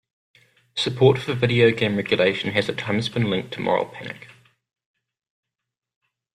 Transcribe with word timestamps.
Support 0.75 1.19
for 1.19 1.35
video 1.35 1.69
game 1.69 1.95
regulation 1.95 2.53
has 2.53 2.67
at 2.67 2.79
times 2.79 3.07
been 3.07 3.29
linked 3.29 3.53
to 3.53 3.59
moral 3.61 3.85
panic. 3.85 4.29